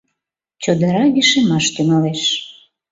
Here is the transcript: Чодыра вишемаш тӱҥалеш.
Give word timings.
Чодыра 0.63 1.03
вишемаш 1.13 1.65
тӱҥалеш. 1.73 2.21